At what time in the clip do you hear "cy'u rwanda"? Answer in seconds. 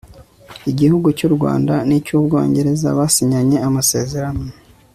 1.17-1.73